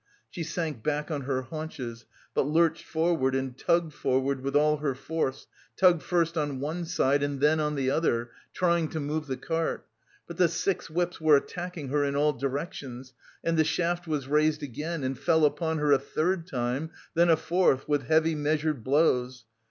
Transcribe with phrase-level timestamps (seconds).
[0.31, 4.95] She sank back on her haunches, but lurched forward and tugged forward with all her
[4.95, 5.45] force,
[5.77, 9.85] tugged first on one side and then on the other, trying to move the cart.
[10.25, 14.63] But the six whips were attacking her in all directions, and the shaft was raised
[14.63, 19.45] again and fell upon her a third time, then a fourth, with heavy measured blows.